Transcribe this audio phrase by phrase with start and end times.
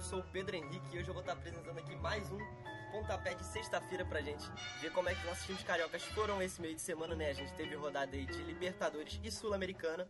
[0.00, 2.38] Eu sou o Pedro Henrique e hoje eu vou estar apresentando aqui mais um
[2.90, 4.50] pontapé de sexta-feira pra gente
[4.80, 7.28] ver como é que nossos times cariocas foram esse meio de semana, né?
[7.28, 10.08] A gente teve rodada aí de Libertadores e Sul-Americana.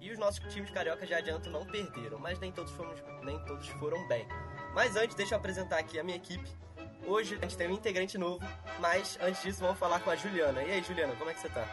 [0.00, 3.66] E os nossos times cariocas já adianto não perderam, mas nem todos, fomos, nem todos
[3.70, 4.24] foram bem.
[4.72, 6.48] Mas antes, deixa eu apresentar aqui a minha equipe.
[7.04, 8.46] Hoje a gente tem um integrante novo,
[8.78, 10.62] mas antes disso vamos falar com a Juliana.
[10.62, 11.66] E aí, Juliana, como é que você tá?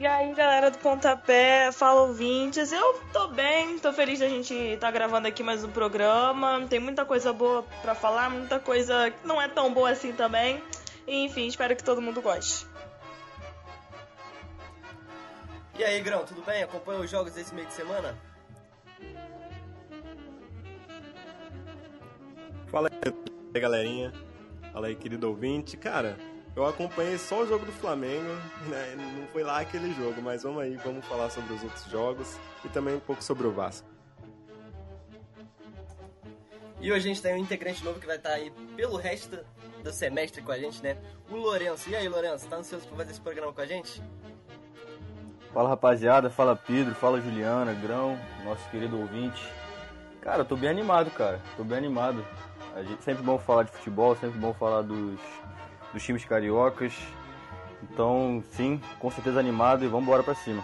[0.00, 2.72] E aí, galera do Pontapé, fala ouvintes.
[2.72, 6.66] Eu tô bem, tô feliz da gente estar tá gravando aqui mais um programa.
[6.70, 10.64] Tem muita coisa boa para falar, muita coisa que não é tão boa assim também.
[11.06, 12.66] E, enfim, espero que todo mundo goste.
[15.78, 16.62] E aí, Grão, tudo bem?
[16.62, 18.16] Acompanha os jogos desse meio de semana?
[22.68, 24.14] Fala aí, galerinha.
[24.72, 25.76] Fala aí, querido ouvinte.
[25.76, 26.16] Cara,
[26.56, 28.28] eu acompanhei só o jogo do Flamengo,
[28.68, 28.94] né?
[28.96, 32.68] Não foi lá aquele jogo, mas vamos aí, vamos falar sobre os outros jogos e
[32.68, 33.88] também um pouco sobre o Vasco.
[36.80, 39.38] E hoje a gente tem um integrante novo que vai estar aí pelo resto
[39.82, 40.96] do semestre com a gente, né?
[41.30, 41.90] O Lourenço.
[41.90, 44.02] E aí, Lourenço, tá ansioso por fazer esse programa com a gente?
[45.52, 49.42] Fala rapaziada, fala Pedro, fala Juliana, Grão, nosso querido ouvinte.
[50.20, 51.40] Cara, eu tô bem animado, cara.
[51.56, 52.24] Tô bem animado.
[52.74, 55.18] A gente, sempre bom falar de futebol, sempre bom falar dos
[55.92, 56.94] dos times cariocas.
[57.82, 60.62] Então, sim, com certeza animado e vamos embora para cima.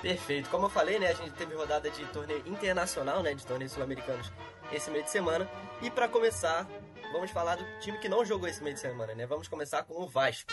[0.00, 0.48] Perfeito.
[0.48, 4.32] Como eu falei, né, a gente teve rodada de torneio internacional, né, de torneios sul-americanos
[4.72, 5.48] esse meio de semana.
[5.82, 6.66] E para começar,
[7.12, 9.26] vamos falar do time que não jogou esse meio de semana, né?
[9.26, 10.52] Vamos começar com o Vasco.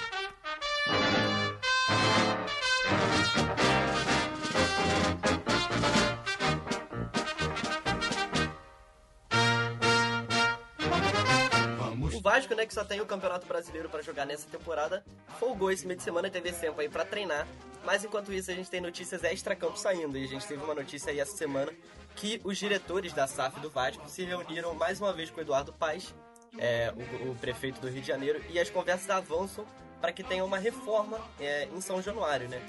[12.36, 15.06] Vasco, né, que só tem o Campeonato Brasileiro para jogar nessa temporada,
[15.40, 17.48] folgou esse meio de semana teve tempo aí para treinar.
[17.86, 20.18] Mas enquanto isso, a gente tem notícias extra-campo saindo.
[20.18, 21.72] E a gente teve uma notícia aí essa semana
[22.14, 25.72] que os diretores da SAF do Vasco se reuniram mais uma vez com o Eduardo
[25.72, 26.14] Paes,
[26.58, 29.66] é, o, o, prefeito do Rio de Janeiro, e as conversas avançam
[30.02, 32.62] para que tenha uma reforma é, em São Januário, né?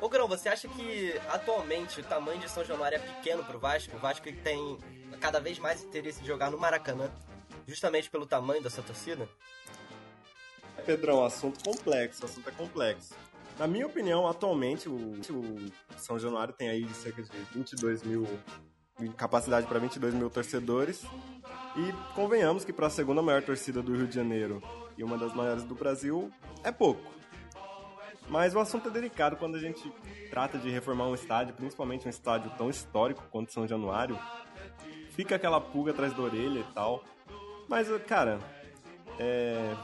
[0.00, 3.96] Ô Grão, você acha que atualmente o tamanho de São Januário é pequeno pro Vasco?
[3.96, 4.76] O Vasco tem
[5.20, 7.08] cada vez mais interesse de jogar no Maracanã
[7.66, 9.28] justamente pelo tamanho dessa torcida?
[10.84, 13.14] Pedrão, assunto complexo, assunto é complexo.
[13.58, 18.26] Na minha opinião, atualmente, o, o São Januário tem aí cerca de 22 mil
[19.16, 21.04] capacidade para 22 mil torcedores.
[21.76, 24.62] E convenhamos que para a segunda maior torcida do Rio de Janeiro
[24.96, 26.30] e uma das maiores do Brasil
[26.62, 27.12] é pouco.
[28.28, 29.92] Mas o assunto é delicado quando a gente
[30.30, 34.18] trata de reformar um estádio, principalmente um estádio tão histórico quanto São Januário.
[35.10, 37.04] Fica aquela pulga atrás da orelha e tal.
[37.68, 38.38] Mas, cara,
[39.18, 39.74] é,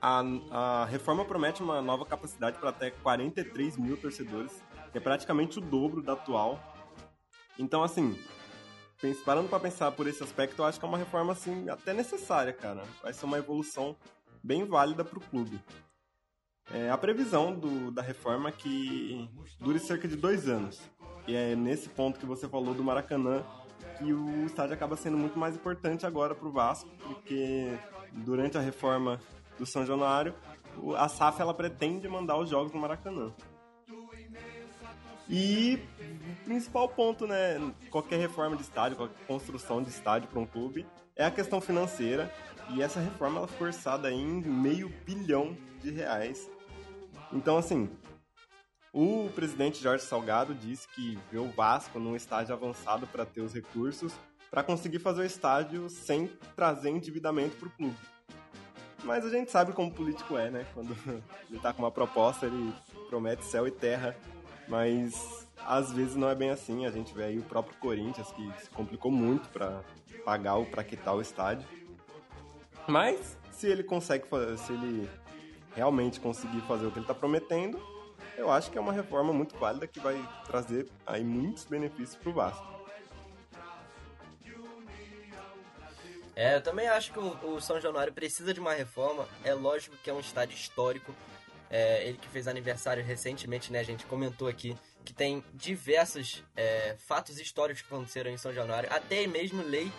[0.00, 5.58] a, a reforma promete uma nova capacidade para até 43 mil torcedores, que é praticamente
[5.58, 6.58] o dobro da atual.
[7.58, 8.18] Então, assim,
[9.24, 12.52] parando para pensar por esse aspecto, eu acho que é uma reforma, assim, até necessária,
[12.52, 12.82] cara.
[13.02, 13.96] Vai ser uma evolução
[14.42, 15.60] bem válida para o clube.
[16.72, 19.28] É, a previsão do, da reforma é que
[19.60, 20.80] dure cerca de dois anos.
[21.26, 23.44] E é nesse ponto que você falou do Maracanã,
[23.98, 27.72] que o estádio acaba sendo muito mais importante agora para o Vasco, porque
[28.12, 29.20] durante a reforma
[29.58, 30.34] do São Januário,
[30.96, 33.32] a SAF ela pretende mandar os jogos no Maracanã.
[35.28, 37.58] E o principal ponto, né,
[37.90, 42.32] qualquer reforma de estádio, qualquer construção de estádio para um clube, é a questão financeira.
[42.70, 46.50] E essa reforma ela foi forçada em meio bilhão de reais.
[47.32, 47.90] Então, assim,
[48.94, 53.52] o presidente Jorge Salgado disse que vê o Vasco num estágio avançado para ter os
[53.52, 54.12] recursos
[54.48, 57.96] para conseguir fazer o estádio sem trazer endividamento para o clube.
[59.02, 60.64] Mas a gente sabe como o político é, né?
[60.72, 60.96] Quando
[61.50, 62.72] ele está com uma proposta, ele
[63.08, 64.16] promete céu e terra,
[64.68, 66.86] mas às vezes não é bem assim.
[66.86, 69.82] A gente vê aí o próprio Corinthians que se complicou muito para
[70.24, 71.66] pagar ou para quitar o estádio.
[72.86, 74.24] Mas se ele consegue,
[74.56, 75.10] se ele
[75.74, 77.93] realmente conseguir fazer o que ele está prometendo,
[78.36, 80.16] eu acho que é uma reforma muito válida que vai
[80.46, 82.74] trazer aí muitos benefícios para o Vasco.
[86.36, 89.28] É, eu também acho que o, São Januário precisa de uma reforma.
[89.44, 91.14] É lógico que é um estádio histórico.
[91.70, 93.80] É, ele que fez aniversário recentemente, né?
[93.80, 98.88] A gente comentou aqui que tem diversos é, fatos históricos que aconteceram em São Januário,
[98.92, 99.92] até mesmo lei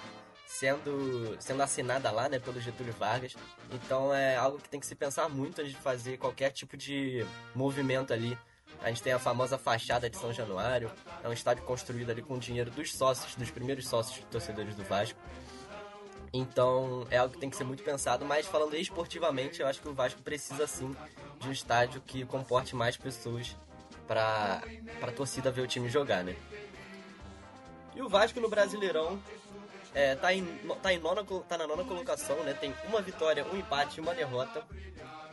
[0.45, 3.35] sendo, sendo assinada lá, né, pelo Getúlio Vargas.
[3.71, 7.25] Então é algo que tem que se pensar muito antes de fazer qualquer tipo de
[7.53, 8.37] movimento ali.
[8.81, 10.91] A gente tem a famosa fachada de São Januário,
[11.23, 14.83] é um estádio construído ali com o dinheiro dos sócios, dos primeiros sócios torcedores do
[14.83, 15.19] Vasco.
[16.33, 19.87] Então é algo que tem que ser muito pensado, mas falando esportivamente, eu acho que
[19.87, 20.95] o Vasco precisa sim
[21.39, 23.55] de um estádio que comporte mais pessoas
[24.05, 24.61] pra,
[24.99, 26.35] pra torcida ver o time jogar, né?
[27.95, 29.17] E o Vasco no Brasileirão
[29.95, 30.45] é, tá, em,
[30.83, 32.53] tá, em nona, tá na nona colocação, né?
[32.53, 34.61] Tem uma vitória, um empate e uma derrota.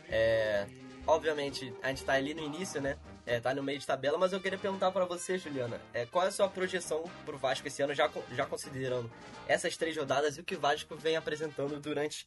[0.07, 0.65] É,
[1.05, 2.97] obviamente, a gente tá ali no início, né?
[3.25, 6.25] É, tá no meio de tabela, mas eu queria perguntar para você, Juliana, é, qual
[6.25, 9.11] é a sua projeção pro Vasco esse ano, já, já considerando
[9.47, 12.25] essas três rodadas e o que o Vasco vem apresentando durante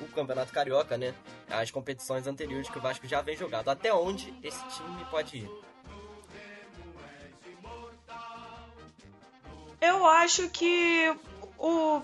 [0.00, 1.14] o Campeonato Carioca, né?
[1.48, 3.70] As competições anteriores que o Vasco já vem jogado.
[3.70, 5.50] Até onde esse time pode ir?
[9.80, 11.16] Eu acho que
[11.58, 12.02] o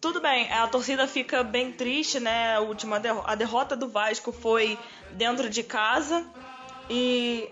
[0.00, 2.56] tudo bem, a torcida fica bem triste, né?
[2.56, 4.78] A última derro a derrota do Vasco foi
[5.12, 6.26] dentro de casa
[6.90, 7.48] e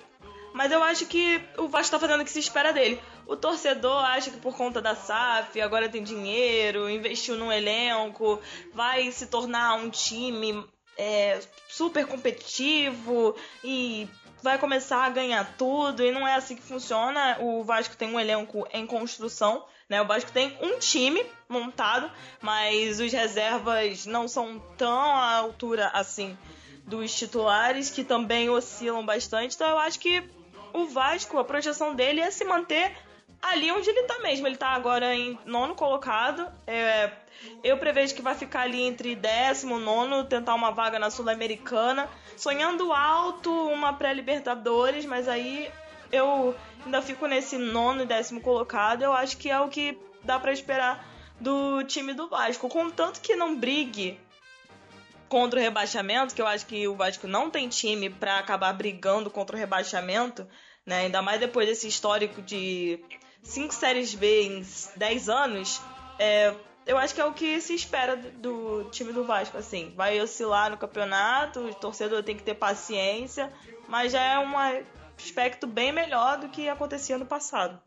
[0.53, 3.01] mas eu acho que o Vasco tá fazendo o que se espera dele.
[3.27, 8.41] O torcedor acha que por conta da SAF, agora tem dinheiro, investiu num elenco,
[8.75, 10.65] vai se tornar um time
[10.99, 14.09] é, super competitivo e
[14.43, 16.05] vai começar a ganhar tudo.
[16.05, 17.39] E não é assim que funciona.
[17.41, 19.65] O Vasco tem um elenco em construção.
[19.91, 20.01] Né?
[20.01, 22.09] O Vasco tem um time montado,
[22.41, 26.39] mas os reservas não são tão à altura assim
[26.87, 29.57] dos titulares, que também oscilam bastante.
[29.57, 30.23] Então eu acho que
[30.73, 32.97] o Vasco, a projeção dele é se manter
[33.43, 34.47] ali onde ele tá mesmo.
[34.47, 36.47] Ele tá agora em nono colocado.
[36.67, 37.11] É,
[37.65, 42.09] eu prevejo que vai ficar ali entre décimo, nono, tentar uma vaga na Sul-Americana.
[42.37, 45.71] Sonhando alto, uma pré-Libertadores, mas aí
[46.13, 46.55] eu
[46.85, 49.03] ainda fico nesse nono e décimo colocado.
[49.03, 51.07] Eu acho que é o que dá para esperar
[51.41, 52.69] do time do Vasco.
[52.69, 54.19] Contanto que não brigue
[55.29, 59.31] contra o rebaixamento, que eu acho que o Vasco não tem time para acabar brigando
[59.31, 60.47] contra o rebaixamento,
[60.85, 61.03] né?
[61.03, 62.99] Ainda mais depois desse histórico de
[63.43, 64.67] cinco séries B em
[64.97, 65.81] 10 anos,
[66.19, 66.53] é,
[66.85, 69.93] eu acho que é o que se espera do, time do Vasco, assim.
[69.97, 73.53] Vai oscilar no campeonato, o torcedor tem que ter paciência,
[73.89, 74.53] mas já é um
[75.25, 77.81] aspecto bem melhor do que acontecia no passado.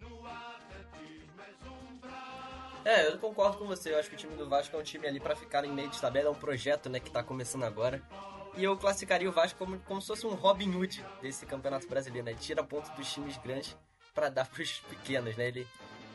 [2.86, 3.94] É, eu concordo com você.
[3.94, 5.90] Eu acho que o time do Vasco é um time ali para ficar em meio
[5.90, 8.02] de tabela, é um projeto, né, que tá começando agora.
[8.56, 12.26] E eu classificaria o Vasco como, como se fosse um Robin Hood desse Campeonato Brasileiro,
[12.26, 12.36] né?
[12.36, 13.76] Tira ponto dos times grandes
[14.14, 15.48] para dar pros pequenos, né?
[15.48, 15.68] Ele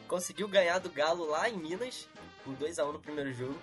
[0.06, 2.08] conseguiu ganhar do Galo lá em Minas,
[2.44, 3.58] por 2 a 1 no primeiro jogo.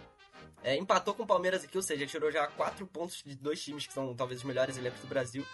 [0.61, 3.85] É, empatou com o Palmeiras aqui, ou seja, tirou já 4 pontos de dois times
[3.85, 5.45] que são talvez os melhores elencos do Brasil.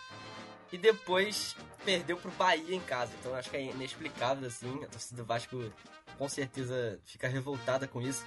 [0.72, 3.12] E depois perdeu pro Bahia em casa.
[3.20, 4.84] Então acho que é inexplicável assim.
[4.84, 5.72] A torcida do Vasco
[6.18, 8.26] com certeza fica revoltada com isso.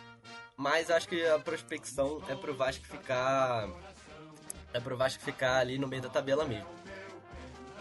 [0.56, 3.69] Mas acho que a prospecção é pro Vasco ficar.
[4.73, 6.69] É pro Vasco ficar ali no meio da tabela mesmo.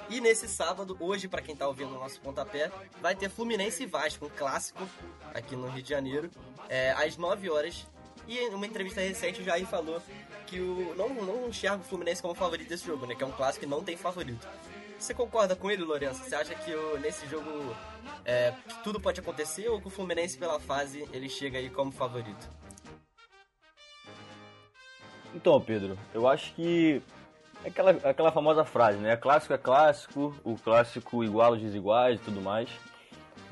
[0.10, 2.72] E nesse sábado, hoje, para quem tá ouvindo o nosso pontapé,
[3.02, 4.88] vai ter Fluminense e Vasco, um clássico
[5.34, 6.30] aqui no Rio de Janeiro,
[6.70, 7.88] é, às 9 horas.
[8.28, 10.02] E em uma entrevista recente o Jair falou
[10.48, 13.16] que o, não, não enxerga o Fluminense como favorito desse jogo, né?
[13.16, 14.48] Que é um clássico que não tem favorito.
[14.98, 16.24] Você concorda com ele, Lourenço?
[16.24, 17.76] Você acha que o, nesse jogo
[18.24, 18.54] é,
[18.84, 22.50] tudo pode acontecer ou que o Fluminense, pela fase, ele chega aí como favorito?
[25.36, 27.02] Então, Pedro, eu acho que
[27.64, 29.18] é aquela, aquela famosa frase, né?
[29.18, 32.70] Clássico é clássico, o clássico igual os desiguais e tudo mais.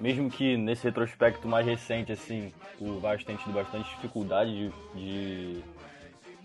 [0.01, 5.63] Mesmo que nesse retrospecto mais recente, assim, o Vasco tenha tido bastante dificuldade de, de,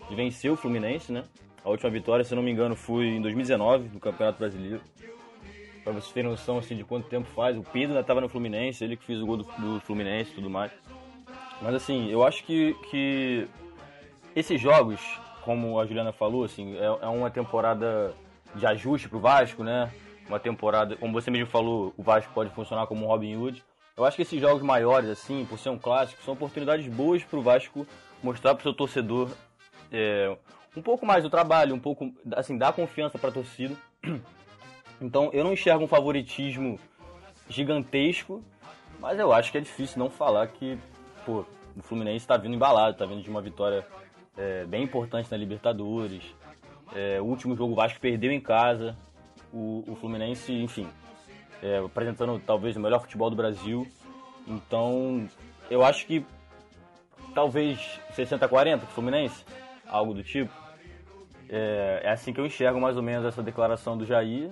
[0.07, 1.23] de vencer o Fluminense, né?
[1.65, 4.79] A última vitória, se não me engano, foi em 2019, no Campeonato Brasileiro.
[5.83, 7.57] Pra vocês terem noção assim, de quanto tempo faz.
[7.57, 10.35] O Pedro ainda estava no Fluminense, ele que fez o gol do, do Fluminense e
[10.35, 10.71] tudo mais.
[11.59, 13.47] Mas assim, eu acho que, que
[14.35, 15.01] esses jogos,
[15.41, 18.13] como a Juliana falou, assim, é, é uma temporada
[18.53, 19.91] de ajuste pro Vasco, né?
[20.27, 23.63] Uma temporada, como você mesmo falou, o Vasco pode funcionar como um Robin Hood.
[23.95, 27.41] Eu acho que esses jogos maiores, assim, por ser um clássico, são oportunidades boas pro
[27.41, 27.87] Vasco
[28.21, 29.29] mostrar pro seu torcedor
[29.91, 30.35] é,
[30.75, 33.75] um pouco mais do trabalho, um pouco, assim, dar confiança para a torcida.
[34.99, 36.79] Então, eu não enxergo um favoritismo
[37.47, 38.43] gigantesco,
[38.99, 40.75] mas eu acho que é difícil não falar que,
[41.23, 43.85] pô, o Fluminense está vindo embalado, está vindo de uma vitória
[44.35, 46.23] é, bem importante na Libertadores.
[46.95, 48.97] É, o último jogo o Vasco perdeu em casa.
[49.53, 50.87] O, o Fluminense, enfim,
[51.61, 53.87] é, apresentando talvez o melhor futebol do Brasil.
[54.47, 55.27] Então,
[55.69, 56.25] eu acho que
[57.33, 59.43] talvez 60-40 Fluminense,
[59.87, 60.51] algo do tipo.
[61.49, 64.51] É, é assim que eu enxergo mais ou menos essa declaração do Jair.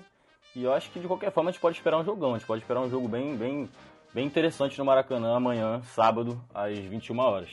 [0.56, 2.34] E eu acho que de qualquer forma a gente pode esperar um jogão.
[2.34, 3.70] A gente pode esperar um jogo bem, bem,
[4.14, 7.50] bem interessante no Maracanã amanhã, sábado, às 21 horas.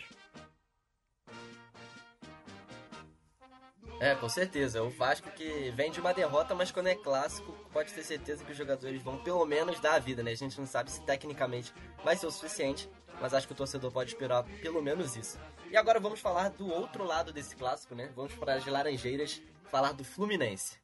[4.02, 4.82] É, com certeza.
[4.82, 8.50] O Vasco que vem de uma derrota, mas quando é clássico, pode ter certeza que
[8.50, 10.32] os jogadores vão pelo menos dar a vida, né?
[10.32, 12.90] A gente não sabe se tecnicamente vai ser o suficiente,
[13.21, 15.38] mas acho que o torcedor pode esperar pelo menos isso.
[15.71, 18.11] E agora vamos falar do outro lado desse clássico, né?
[18.16, 19.40] Vamos para as Laranjeiras
[19.71, 20.78] falar do Fluminense.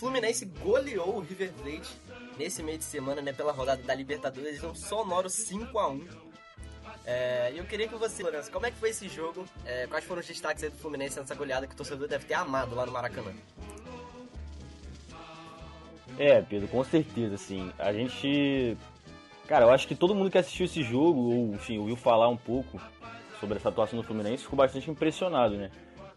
[0.00, 1.90] Fluminense goleou o River Plate
[2.38, 6.30] nesse meio de semana, né, pela rodada da Libertadores, um sonoro 5 a 1
[7.04, 9.44] é, eu queria que você, Lourenço, como é que foi esse jogo?
[9.64, 12.74] É, quais foram os destaques do Fluminense nessa goleada que o torcedor deve ter amado
[12.74, 13.32] lá no Maracanã?
[16.18, 17.72] É, Pedro, com certeza, assim.
[17.78, 18.76] A gente.
[19.46, 22.36] Cara, eu acho que todo mundo que assistiu esse jogo, ou enfim, ouviu falar um
[22.36, 22.80] pouco
[23.40, 25.70] sobre essa atuação do Fluminense, ficou bastante impressionado, né?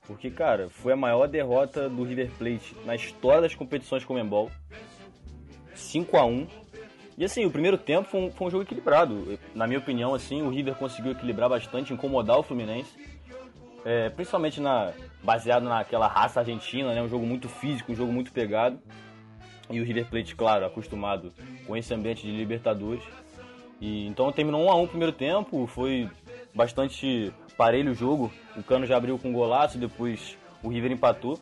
[0.06, 4.52] Porque, cara, foi a maior derrota do River Plate na história das competições com Comembol.
[5.74, 6.48] 5 a 1
[7.18, 9.40] E assim, o primeiro tempo foi um, foi um, jogo equilibrado.
[9.56, 12.92] Na minha opinião, assim, o River conseguiu equilibrar bastante, incomodar o Fluminense.
[13.86, 17.02] É, principalmente na, baseado naquela raça argentina, né?
[17.02, 18.80] Um jogo muito físico, um jogo muito pegado.
[19.70, 21.34] E o River Plate, claro, acostumado
[21.66, 23.04] com esse ambiente de Libertadores.
[23.80, 26.10] E, então terminou 1 a 1 o primeiro tempo, foi
[26.54, 28.32] bastante parelho o jogo.
[28.56, 31.40] O Cano já abriu com um golaço, depois o River empatou.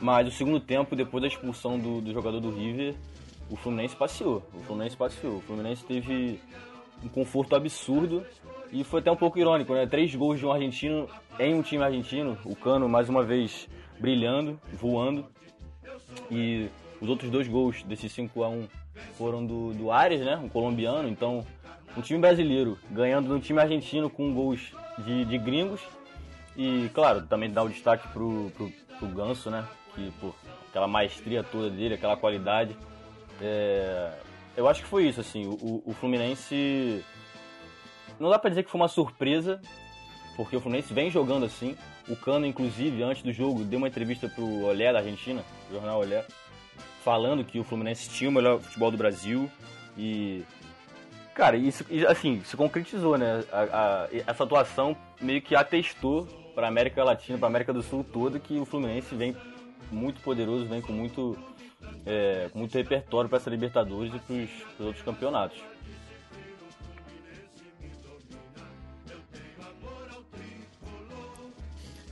[0.00, 2.94] Mas o segundo tempo, depois da expulsão do, do jogador do River,
[3.50, 4.42] o Fluminense passeou.
[4.52, 5.36] O Fluminense passeou.
[5.36, 6.40] O Fluminense teve
[7.02, 8.24] um conforto absurdo
[8.72, 9.86] e foi até um pouco irônico, né?
[9.86, 11.08] Três gols de um argentino
[11.38, 12.36] em um time argentino.
[12.44, 13.68] O Cano, mais uma vez,
[13.98, 15.26] brilhando, voando.
[16.30, 16.68] E
[17.00, 18.68] os outros dois gols desse 5 a 1
[19.14, 20.36] foram do, do Ares, né?
[20.36, 21.08] Um colombiano.
[21.08, 21.44] Então,
[21.96, 25.80] um time brasileiro ganhando um time argentino com gols de, de gringos.
[26.56, 29.66] E, claro, também dá o destaque pro, pro, pro Ganso, né?
[29.94, 30.34] Que, pô,
[30.68, 32.76] aquela maestria toda dele, aquela qualidade.
[33.40, 34.12] É,
[34.56, 35.46] eu acho que foi isso, assim.
[35.46, 37.04] O, o Fluminense.
[38.18, 39.60] Não dá pra dizer que foi uma surpresa,
[40.36, 41.76] porque o Fluminense vem jogando assim.
[42.08, 46.24] O Cano, inclusive, antes do jogo, deu uma entrevista pro Olé da Argentina, jornal Olé,
[47.04, 49.50] falando que o Fluminense tinha o melhor futebol do Brasil
[49.98, 50.42] e
[51.36, 53.44] cara, isso assim, se concretizou, né?
[53.52, 58.40] A, a, essa atuação meio que atestou para América Latina, para América do Sul toda
[58.40, 59.36] que o Fluminense vem
[59.92, 61.38] muito poderoso, vem com muito
[62.06, 65.62] é, com muito repertório para essa Libertadores e para os outros campeonatos.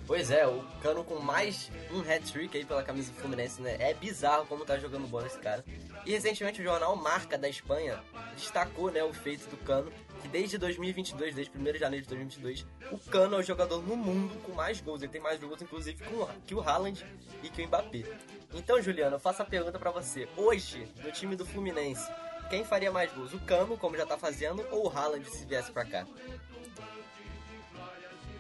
[0.07, 3.77] Pois é, o Cano com mais um hat-trick aí pela camisa do Fluminense, né?
[3.81, 5.65] É bizarro como tá jogando bola esse cara.
[6.05, 7.99] E recentemente o jornal Marca da Espanha
[8.37, 12.67] destacou, né, o feito do Cano, que desde 2022, desde 1 de janeiro de 2022,
[12.93, 15.01] o Cano é o jogador no mundo com mais gols.
[15.01, 16.05] Ele tem mais gols, inclusive,
[16.47, 17.03] que o Haaland
[17.43, 18.05] e que o Mbappé.
[18.53, 20.29] Então, Juliano, eu faço a pergunta para você.
[20.37, 22.13] Hoje, no time do Fluminense,
[22.51, 23.33] quem faria mais gols?
[23.33, 26.07] O Cano, como já tá fazendo, ou o Haaland se viesse pra cá?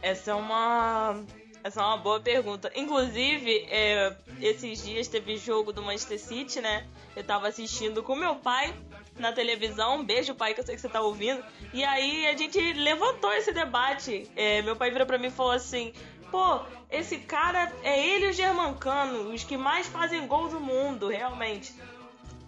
[0.02, 1.24] Essa é uma
[1.64, 2.70] essa é uma boa pergunta.
[2.76, 6.86] Inclusive, é, esses dias teve jogo do Manchester City, né?
[7.16, 8.74] Eu tava assistindo com meu pai
[9.16, 9.96] na televisão.
[9.96, 11.42] Um beijo, pai, que eu sei que você tá ouvindo.
[11.72, 14.30] E aí a gente levantou esse debate.
[14.36, 15.94] É, meu pai virou pra mim e falou assim:
[16.30, 21.08] pô, esse cara é ele e o Germancano, os que mais fazem gol do mundo,
[21.08, 21.74] realmente.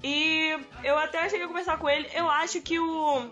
[0.05, 2.07] E eu até cheguei a conversar com ele.
[2.13, 3.31] Eu acho que o.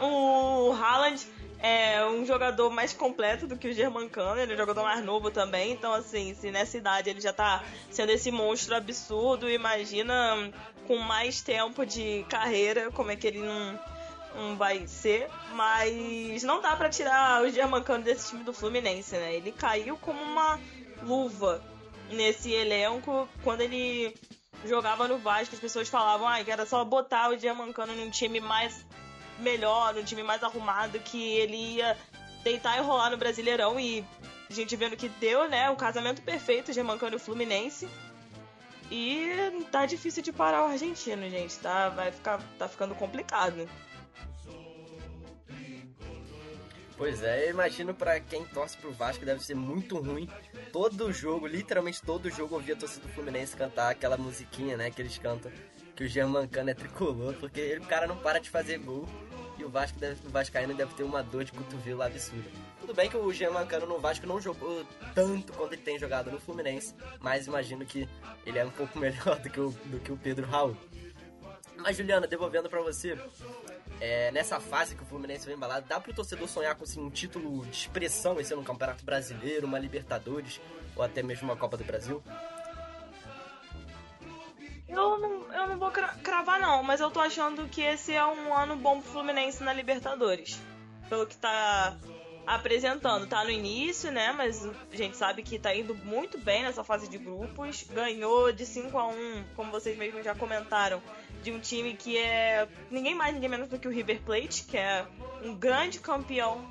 [0.00, 1.26] O Haaland
[1.62, 5.30] é um jogador mais completo do que o Germancano, ele é um jogador mais novo
[5.30, 10.52] também, então assim, se nessa idade ele já tá sendo esse monstro absurdo, imagina
[10.88, 13.78] com mais tempo de carreira, como é que ele não,
[14.34, 19.34] não vai ser, mas não dá para tirar o Germancano desse time do Fluminense, né?
[19.36, 20.58] Ele caiu como uma
[21.00, 21.62] luva
[22.10, 24.12] nesse elenco quando ele
[24.64, 28.40] jogava no Vasco, as pessoas falavam ah, que era só botar o Germancano num time
[28.40, 28.84] mais
[29.42, 31.96] melhor, um time mais arrumado, que ele ia
[32.42, 34.04] deitar e rolar no Brasileirão e
[34.48, 35.70] a gente vendo que deu, né?
[35.70, 37.88] O casamento perfeito, Germancano e Fluminense.
[38.90, 39.30] E
[39.70, 41.58] tá difícil de parar o argentino, gente.
[41.58, 43.68] Tá, vai ficar, tá ficando complicado.
[46.96, 50.28] Pois é, eu imagino para quem torce pro Vasco deve ser muito ruim.
[50.70, 55.00] Todo jogo, literalmente todo jogo, ouvir a torcida do Fluminense cantar aquela musiquinha, né, que
[55.00, 55.50] eles cantam
[55.96, 59.06] que o Germancano é tricolor, porque o cara não para de fazer gol
[59.62, 62.50] e o Vasco deve, o Vascaíno deve ter uma dor de cotovelo absurda.
[62.80, 66.40] Tudo bem que o Germancano no Vasco não jogou tanto quanto ele tem jogado no
[66.40, 68.08] Fluminense, mas imagino que
[68.44, 70.76] ele é um pouco melhor do que o, do que o Pedro Raul.
[71.76, 73.18] Mas Juliana, devolvendo para você,
[74.00, 77.10] é, nessa fase que o Fluminense vem embalado, dá pro torcedor sonhar com assim, um
[77.10, 80.60] título de expressão, esse no Campeonato Brasileiro, uma Libertadores
[80.96, 82.22] ou até mesmo uma Copa do Brasil?
[84.92, 88.54] Eu não, eu não vou cravar, não, mas eu tô achando que esse é um
[88.54, 90.60] ano bom pro Fluminense na Libertadores.
[91.08, 91.96] Pelo que tá
[92.46, 93.26] apresentando.
[93.26, 94.32] Tá no início, né?
[94.32, 97.84] Mas a gente sabe que tá indo muito bem nessa fase de grupos.
[97.84, 101.02] Ganhou de 5 a 1 como vocês mesmos já comentaram,
[101.42, 104.76] de um time que é ninguém mais, ninguém menos do que o River Plate, que
[104.76, 105.06] é
[105.42, 106.70] um grande campeão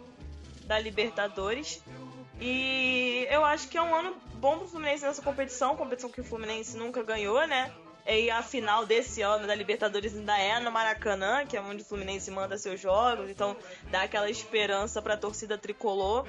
[0.66, 1.82] da Libertadores.
[2.40, 6.24] E eu acho que é um ano bom pro Fluminense nessa competição, competição que o
[6.24, 7.72] Fluminense nunca ganhou, né?
[8.06, 11.86] E a final desse ano da Libertadores ainda é no Maracanã, que é onde o
[11.86, 13.56] Fluminense manda seus jogos, então
[13.90, 16.26] dá aquela esperança pra torcida tricolor.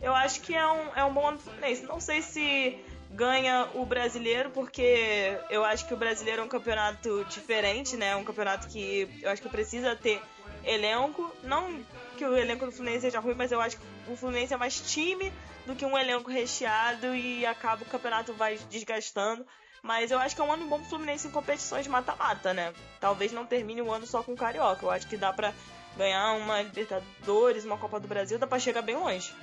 [0.00, 1.82] Eu acho que é um, é um bom ano pro Fluminense.
[1.84, 2.78] Não sei se
[3.10, 8.14] ganha o brasileiro, porque eu acho que o brasileiro é um campeonato diferente, né?
[8.16, 10.20] Um campeonato que eu acho que precisa ter
[10.64, 11.34] elenco.
[11.42, 11.80] Não
[12.16, 14.80] que o elenco do Fluminense seja ruim, mas eu acho que o Fluminense é mais
[14.80, 15.32] time
[15.64, 19.46] do que um elenco recheado e acaba o campeonato vai desgastando.
[19.84, 22.72] Mas eu acho que é um ano bom pro Fluminense em competições de mata-mata, né?
[22.98, 24.86] Talvez não termine o ano só com o Carioca.
[24.86, 25.52] Eu acho que dá pra
[25.94, 29.34] ganhar uma Libertadores, uma Copa do Brasil, dá pra chegar bem longe.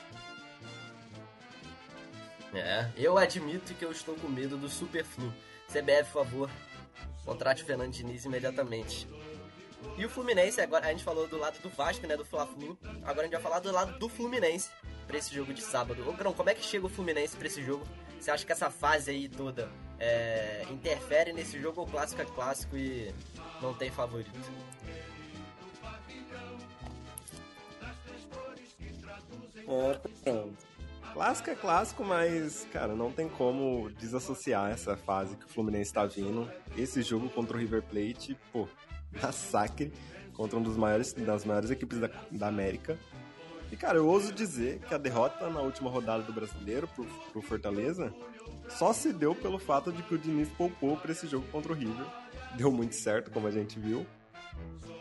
[2.55, 5.31] É, eu admito que eu estou com medo do Superflu.
[5.67, 6.50] CBF, por favor,
[7.24, 9.07] contrate o Fernando Diniz imediatamente.
[9.95, 12.75] E o Fluminense, agora a gente falou do lado do Vasco, né, do Fla-Flu.
[13.03, 14.71] Agora a gente vai falar do lado do Fluminense
[15.05, 16.03] para esse jogo de sábado.
[16.10, 17.88] Ô, Grão, como é que chega o Fluminense para esse jogo?
[18.19, 19.69] Você acha que essa fase aí toda
[20.01, 23.13] é, interfere nesse jogo ou clássico é clássico e
[23.62, 24.31] não tem favorito?
[30.25, 30.43] É,
[31.13, 36.05] clássico é clássico, mas, cara, não tem como desassociar essa fase que o Fluminense tá
[36.05, 36.51] vindo.
[36.75, 38.67] Esse jogo contra o River Plate, pô,
[39.22, 39.93] massacre
[40.34, 42.98] contra um dos maiores das maiores equipes da, da América.
[43.72, 47.42] E, cara, eu ouso dizer que a derrota na última rodada do Brasileiro pro, pro
[47.42, 48.13] Fortaleza
[48.68, 51.75] só se deu pelo fato de que o Diniz poupou para esse jogo contra o
[51.75, 52.06] River.
[52.56, 54.06] Deu muito certo, como a gente viu.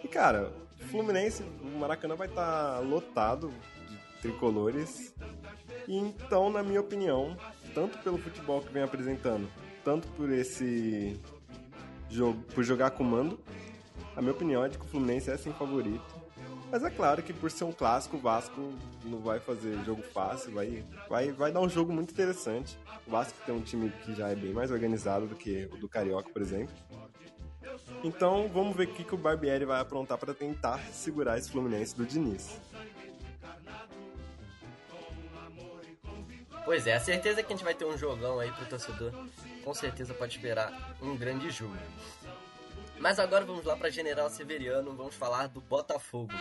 [0.04, 0.52] E, cara,
[0.90, 3.52] Fluminense, o Maracanã vai estar tá lotado
[3.88, 5.14] de tricolores.
[5.88, 7.36] E então, na minha opinião,
[7.74, 9.48] tanto pelo futebol que vem apresentando,
[9.84, 11.20] tanto por esse
[12.08, 13.40] jogo, por jogar com mando,
[14.16, 16.19] a minha opinião é de que o Fluminense é sim favorito.
[16.70, 18.72] Mas é claro que por ser um clássico, o Vasco
[19.04, 22.78] não vai fazer jogo fácil, vai, vai, vai dar um jogo muito interessante.
[23.06, 25.88] O Vasco tem um time que já é bem mais organizado do que o do
[25.88, 26.72] Carioca, por exemplo.
[28.04, 31.96] Então vamos ver o que, que o Barbieri vai aprontar para tentar segurar esse Fluminense
[31.96, 32.60] do Diniz.
[36.64, 39.12] Pois é, a certeza que a gente vai ter um jogão aí pro torcedor.
[39.64, 41.76] Com certeza pode esperar um grande jogo.
[43.00, 46.34] Mas agora vamos lá para General Severiano, vamos falar do Botafogo.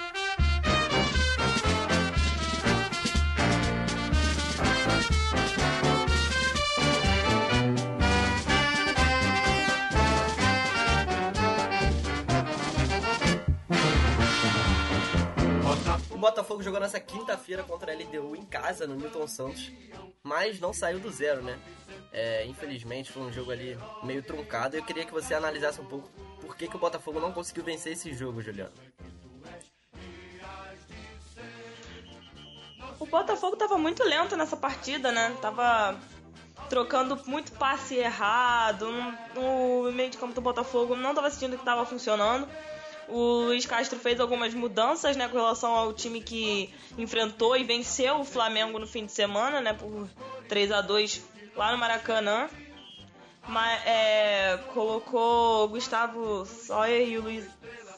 [16.29, 19.71] Botafogo jogou nessa quinta-feira contra a LDU em casa, no Newton Santos,
[20.21, 21.59] mas não saiu do zero, né?
[22.13, 24.77] É, infelizmente foi um jogo ali meio truncado.
[24.77, 26.07] Eu queria que você analisasse um pouco
[26.39, 28.71] por que, que o Botafogo não conseguiu vencer esse jogo, Juliano.
[32.99, 35.35] O Botafogo tava muito lento nessa partida, né?
[35.41, 35.99] Tava
[36.69, 38.85] trocando muito passe errado.
[39.33, 42.47] No meio de campo do Botafogo não tava sentindo que tava funcionando.
[43.09, 48.19] O Luiz Castro fez algumas mudanças, né, com relação ao time que enfrentou e venceu
[48.19, 50.07] o Flamengo no fim de semana, né, por
[50.47, 51.23] 3 a 2
[51.55, 52.49] lá no Maracanã.
[53.47, 57.47] Mas, é, colocou Gustavo Sawyer e o Luiz.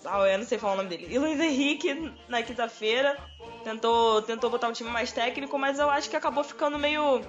[0.06, 1.08] Ah, eu não sei falar o nome dele.
[1.10, 3.18] E o Luiz Henrique na quinta-feira.
[3.64, 7.22] Tentou, tentou botar um time mais técnico, mas eu acho que acabou ficando meio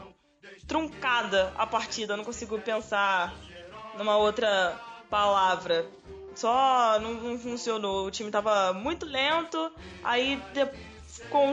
[0.66, 2.12] truncada a partida.
[2.12, 3.34] Eu não consigo pensar
[3.98, 5.86] numa outra palavra.
[6.34, 8.06] Só não, não funcionou.
[8.06, 9.70] O time tava muito lento,
[10.02, 10.40] aí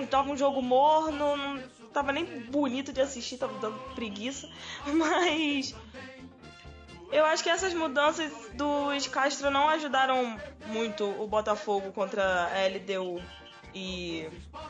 [0.09, 1.61] tava um jogo morno, não
[1.93, 4.49] tava nem bonito de assistir, tava dando preguiça.
[4.85, 5.75] Mas
[7.11, 13.21] eu acho que essas mudanças do Castro não ajudaram muito o Botafogo contra a LDU.
[13.73, 14.27] E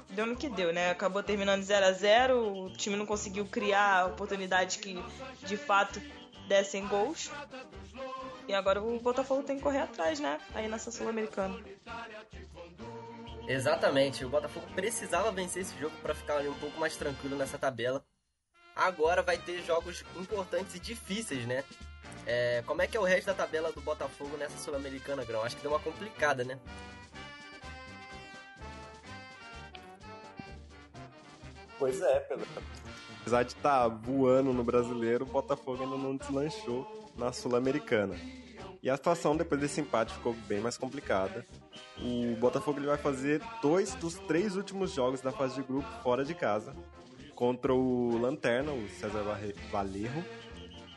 [0.09, 0.91] deu no que deu, né?
[0.91, 5.01] Acabou terminando 0 a 0 o time não conseguiu criar oportunidades que
[5.45, 6.01] de fato
[6.49, 7.31] dessem gols.
[8.49, 10.41] E agora o Botafogo tem que correr atrás, né?
[10.55, 11.55] Aí nessa Sul-Americana.
[13.47, 17.59] Exatamente, o Botafogo precisava vencer esse jogo para ficar ali um pouco mais tranquilo nessa
[17.59, 18.03] tabela.
[18.75, 21.63] Agora vai ter jogos importantes e difíceis, né?
[22.25, 25.43] É, como é que é o resto da tabela do Botafogo nessa Sul-Americana, Grão?
[25.43, 26.59] Acho que deu uma complicada, né?
[31.77, 32.47] Pois é, Pedro.
[33.21, 38.15] Apesar de estar tá voando no brasileiro, o Botafogo ainda não deslanchou na Sul-Americana.
[38.81, 41.45] E a situação depois desse empate ficou bem mais complicada.
[42.01, 46.23] O Botafogo ele vai fazer dois dos três últimos jogos da fase de grupo fora
[46.23, 46.73] de casa.
[47.35, 49.23] Contra o Lanterna, o César
[49.71, 50.23] Valerro,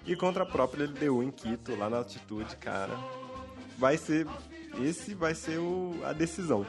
[0.06, 2.96] e contra a própria LDU em Quito, lá na altitude, cara.
[3.76, 4.26] Vai ser.
[4.80, 6.64] Esse vai ser o, a decisão.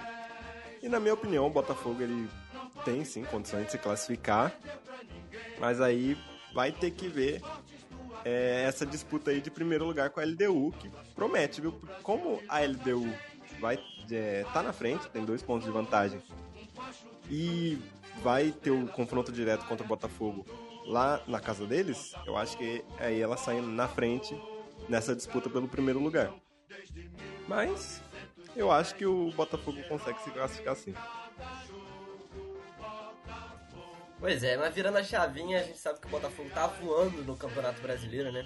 [0.81, 2.29] E na minha opinião, o Botafogo ele
[2.83, 4.53] tem sim condições de se classificar.
[5.59, 6.17] Mas aí
[6.53, 7.41] vai ter que ver
[8.25, 11.73] é, essa disputa aí de primeiro lugar com a LDU, que promete, viu?
[12.01, 13.13] Como a LDU
[13.59, 13.79] vai
[14.11, 16.21] é, tá na frente, tem dois pontos de vantagem,
[17.29, 17.77] e
[18.21, 20.45] vai ter o um confronto direto contra o Botafogo
[20.85, 24.35] lá na casa deles, eu acho que aí ela sai na frente
[24.89, 26.33] nessa disputa pelo primeiro lugar.
[27.47, 28.01] Mas
[28.55, 30.93] eu acho que o Botafogo consegue se classificar sim.
[34.23, 37.35] Pois é, mas virando a chavinha, a gente sabe que o Botafogo tá voando no
[37.35, 38.45] Campeonato Brasileiro, né?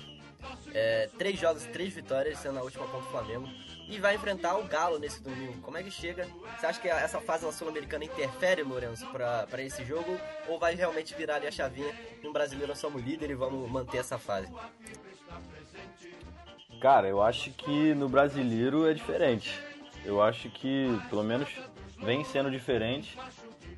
[0.74, 3.48] É, três jogos três vitórias, sendo a última contra o Flamengo.
[3.88, 5.62] E vai enfrentar o Galo nesse domingo.
[5.62, 6.28] Como é que chega?
[6.58, 10.20] Você acha que essa fase na Sul-Americana interfere, Lourenço, pra esse jogo?
[10.48, 13.70] Ou vai realmente virar ali a chavinha e um brasileiro nós somos líder e vamos
[13.70, 14.52] manter essa fase?
[16.82, 19.62] Cara, eu acho que no brasileiro é diferente.
[20.04, 21.50] Eu acho que, pelo menos,
[22.00, 23.16] vem sendo diferente.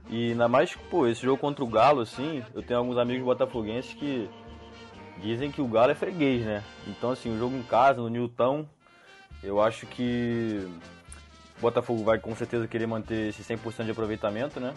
[0.09, 3.93] E ainda mais, pô, esse jogo contra o Galo, assim, eu tenho alguns amigos botafoguenses
[3.93, 4.27] que
[5.21, 6.63] dizem que o Galo é freguês, né?
[6.87, 8.65] Então, assim, o jogo em casa, no Newton,
[9.43, 10.67] eu acho que
[11.57, 14.73] o Botafogo vai com certeza querer manter esse 100% de aproveitamento, né?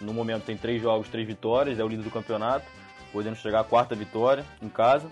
[0.00, 2.66] No momento tem três jogos, três vitórias, é o líder do campeonato,
[3.12, 5.08] podendo chegar à quarta vitória em casa.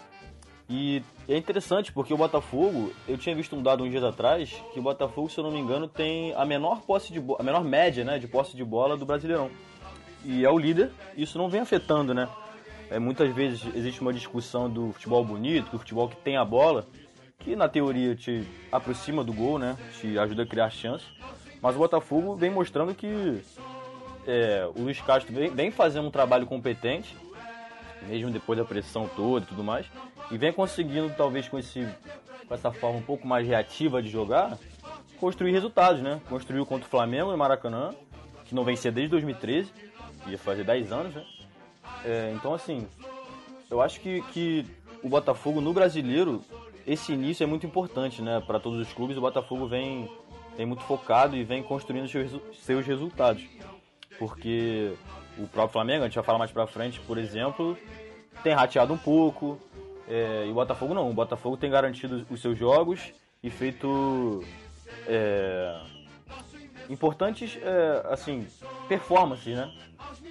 [0.68, 4.78] E é interessante porque o Botafogo, eu tinha visto um dado uns dias atrás, que
[4.78, 8.04] o Botafogo, se eu não me engano, tem a menor posse de a menor média,
[8.04, 9.50] né, de posse de bola do Brasileirão.
[10.24, 12.28] E é o líder, isso não vem afetando, né?
[12.90, 16.86] É, muitas vezes existe uma discussão do futebol bonito, do futebol que tem a bola,
[17.38, 19.76] que na teoria te aproxima do gol, né?
[20.00, 21.06] Te ajuda a criar chances.
[21.62, 23.42] Mas o Botafogo vem mostrando que
[24.26, 27.16] é, o Luiz Castro vem, vem fazendo um trabalho competente,
[28.06, 29.86] mesmo depois da pressão toda e tudo mais,
[30.30, 31.86] e vem conseguindo, talvez com, esse,
[32.46, 34.58] com essa forma um pouco mais reativa de jogar,
[35.18, 36.20] construir resultados, né?
[36.28, 37.90] Construiu contra o Flamengo no Maracanã,
[38.44, 39.72] que não vencia desde 2013,
[40.26, 41.24] ia fazer 10 anos, né?
[42.04, 42.86] É, então, assim,
[43.70, 44.64] eu acho que, que
[45.02, 46.42] o Botafogo no brasileiro,
[46.86, 48.42] esse início é muito importante, né?
[48.46, 50.10] Para todos os clubes, o Botafogo vem,
[50.56, 53.44] vem muito focado e vem construindo seus, seus resultados.
[54.18, 54.94] Porque
[55.38, 57.76] o próprio Flamengo, a gente vai falar mais pra frente, por exemplo,
[58.42, 59.58] tem rateado um pouco,
[60.08, 61.10] é, e o Botafogo não.
[61.10, 64.42] O Botafogo tem garantido os seus jogos e feito
[65.06, 65.80] é,
[66.88, 68.46] importantes, é, assim,
[68.88, 69.70] performances, né?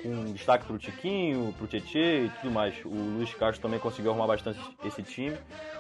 [0.01, 2.75] Com destaque pro Tiquinho, pro Tietê e tudo mais.
[2.85, 5.37] O Luiz Castro também conseguiu arrumar bastante esse time.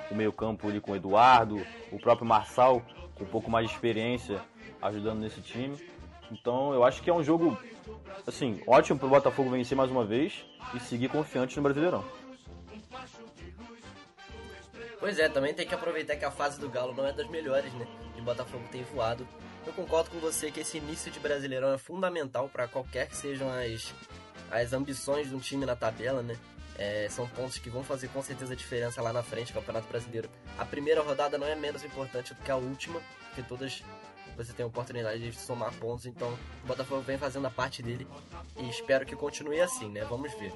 [0.09, 1.61] O meio campo ali com o Eduardo,
[1.91, 2.81] o próprio Marçal
[3.15, 4.39] com um pouco mais de experiência
[4.81, 5.77] ajudando nesse time.
[6.31, 7.57] Então eu acho que é um jogo,
[8.25, 12.03] assim, ótimo pro Botafogo vencer mais uma vez e seguir confiante no Brasileirão.
[14.99, 17.71] Pois é, também tem que aproveitar que a fase do Galo não é das melhores,
[17.73, 17.87] né?
[18.15, 19.27] E o Botafogo tem voado.
[19.65, 23.47] Eu concordo com você que esse início de Brasileirão é fundamental para qualquer que sejam
[23.49, 23.93] as,
[24.49, 26.37] as ambições de um time na tabela, né?
[26.77, 30.29] É, são pontos que vão fazer com certeza diferença lá na frente, Campeonato Brasileiro.
[30.57, 33.83] A primeira rodada não é menos importante do que a última, porque todas
[34.37, 36.31] você tem a oportunidade de somar pontos, então
[36.63, 38.07] o Botafogo vem fazendo a parte dele
[38.55, 40.05] e espero que continue assim, né?
[40.05, 40.53] Vamos ver.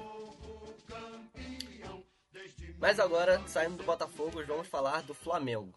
[2.78, 5.72] Mas agora, saindo do Botafogo, vamos falar do Flamengo.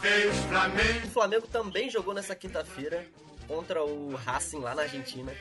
[0.00, 1.06] Vez Flamengo.
[1.06, 3.06] O Flamengo também jogou nessa quinta-feira
[3.46, 5.32] contra o Racing lá na Argentina,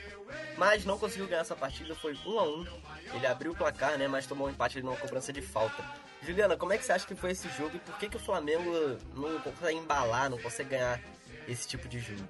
[0.58, 2.68] mas não conseguiu ganhar essa partida, foi 1 a 1.
[3.16, 5.84] Ele abriu o placar, né, mas tomou um empate numa cobrança de falta.
[6.24, 8.20] Juliana, como é que você acha que foi esse jogo e por que, que o
[8.20, 8.72] Flamengo
[9.14, 11.02] não consegue embalar, não consegue ganhar
[11.48, 12.28] esse tipo de jogo?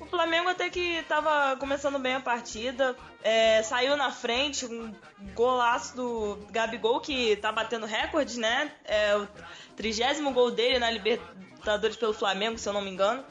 [0.00, 4.94] O Flamengo até que estava começando bem a partida, é, saiu na frente, um
[5.34, 8.72] golaço do Gabigol que tá batendo recordes, né?
[8.84, 9.28] É o
[9.76, 13.24] trigésimo gol dele na Libertadores pelo Flamengo, se eu não me engano.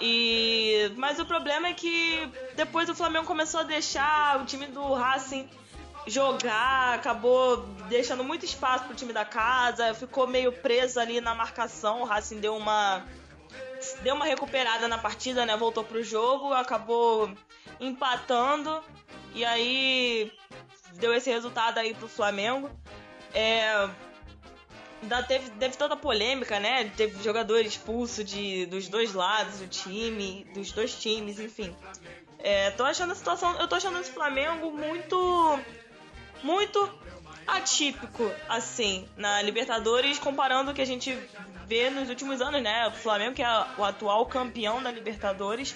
[0.00, 4.92] E mas o problema é que depois o Flamengo começou a deixar o time do
[4.92, 5.48] Racing
[6.06, 12.02] jogar, acabou deixando muito espaço pro time da casa, ficou meio preso ali na marcação,
[12.02, 13.04] o Racing deu uma
[14.02, 15.56] deu uma recuperada na partida, né?
[15.56, 17.30] Voltou pro jogo, acabou
[17.80, 18.82] empatando
[19.34, 20.32] e aí
[20.94, 22.70] deu esse resultado aí pro Flamengo.
[23.34, 23.88] É,
[25.02, 26.90] ainda teve, teve toda a polêmica, né?
[26.96, 31.74] Teve jogador expulso de, dos dois lados do time, dos dois times, enfim.
[32.38, 35.58] É, tô achando a situação, eu tô achando esse Flamengo muito
[36.42, 36.90] muito
[37.46, 41.16] atípico, assim, na Libertadores, comparando o que a gente
[41.66, 42.86] vê nos últimos anos, né?
[42.88, 45.74] O Flamengo, que é o atual campeão da Libertadores,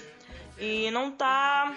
[0.58, 1.74] e não tá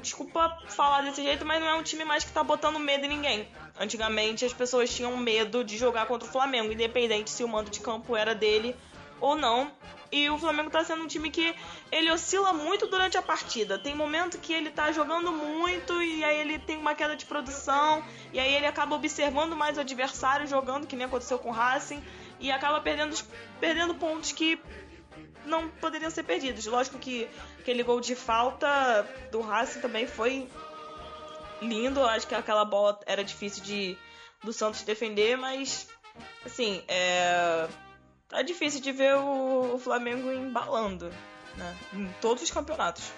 [0.00, 3.08] desculpa falar desse jeito, mas não é um time mais que tá botando medo em
[3.08, 3.48] ninguém.
[3.78, 7.80] Antigamente as pessoas tinham medo de jogar contra o Flamengo, independente se o mando de
[7.80, 8.74] campo era dele
[9.20, 9.70] ou não.
[10.12, 11.54] E o Flamengo tá sendo um time que
[11.92, 13.78] ele oscila muito durante a partida.
[13.78, 18.02] Tem momento que ele tá jogando muito e aí ele tem uma queda de produção
[18.32, 22.02] e aí ele acaba observando mais o adversário jogando, que nem aconteceu com o Racing,
[22.40, 23.16] e acaba perdendo,
[23.60, 24.60] perdendo pontos que
[25.44, 26.66] não poderiam ser perdidos.
[26.66, 27.28] Lógico que
[27.60, 30.48] aquele gol de falta do Racing também foi
[31.62, 32.02] lindo.
[32.02, 33.96] Acho que aquela bola era difícil de
[34.42, 35.86] do Santos defender, mas
[36.44, 37.68] assim, é
[38.30, 41.10] tá difícil de ver o Flamengo embalando,
[41.56, 41.76] né?
[41.92, 43.12] Em todos os campeonatos.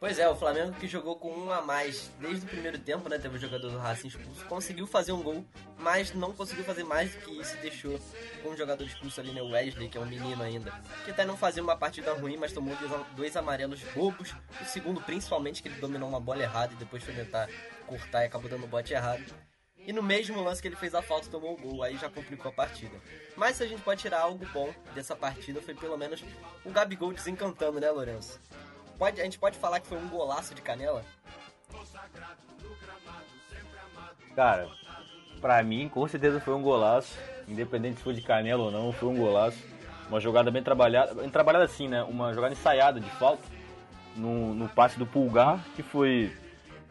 [0.00, 3.18] Pois é, o Flamengo que jogou com um a mais desde o primeiro tempo, né?
[3.20, 5.44] Teve o jogador do Racing expulso, conseguiu fazer um gol,
[5.78, 8.00] mas não conseguiu fazer mais do que isso deixou
[8.44, 9.40] um jogador expulso ali, né?
[9.40, 10.72] O Wesley, que é um menino ainda,
[11.04, 12.76] que até não fazia uma partida ruim, mas tomou
[13.14, 14.34] dois amarelos bobos.
[14.60, 17.48] O segundo, principalmente, que ele dominou uma bola errada e depois foi tentar
[17.86, 19.22] cortar e acabou dando bote errado.
[19.86, 22.50] E no mesmo lance que ele fez a falta, tomou o gol, aí já complicou
[22.50, 22.96] a partida.
[23.36, 26.22] Mas se a gente pode tirar algo bom dessa partida, foi pelo menos
[26.64, 28.40] o Gabigol desencantando, né, Lourenço?
[29.02, 31.04] pode, a gente pode falar que foi um golaço de canela?
[34.36, 34.68] Cara,
[35.40, 37.18] pra mim, com certeza foi um golaço.
[37.48, 39.58] Independente se foi de canela ou não, foi um golaço.
[40.08, 42.04] Uma jogada bem trabalhada, bem trabalhada assim, né?
[42.04, 43.42] Uma jogada ensaiada de falta
[44.16, 46.32] no, no passe do Pulgar, que foi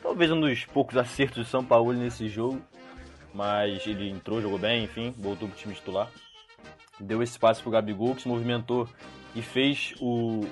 [0.01, 2.61] talvez um dos poucos acertos de São Paulo nesse jogo.
[3.33, 6.09] Mas ele entrou, jogou bem, enfim, voltou pro time titular.
[6.99, 8.87] Deu esse passe pro Gabigol, que se movimentou
[9.35, 10.45] e fez o,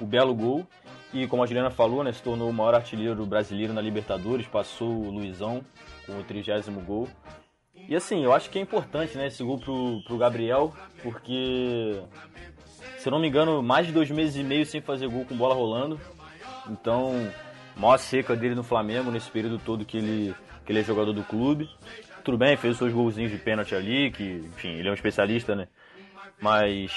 [0.00, 0.66] o belo gol.
[1.12, 4.90] E como a Juliana falou, né, se tornou o maior artilheiro brasileiro na Libertadores, passou
[4.90, 5.64] o Luizão
[6.04, 7.08] com o trigésimo gol.
[7.88, 12.00] E assim, eu acho que é importante né, esse gol pro, pro Gabriel, porque,
[12.98, 15.36] se eu não me engano, mais de dois meses e meio sem fazer gol com
[15.36, 16.00] bola rolando.
[16.68, 17.30] Então,
[17.76, 20.34] maior seca dele no Flamengo nesse período todo que ele,
[20.64, 21.68] que ele é jogador do clube.
[22.22, 25.54] Tudo bem, fez os seus golzinhos de pênalti ali, que, enfim, ele é um especialista,
[25.54, 25.68] né?
[26.40, 26.92] Mas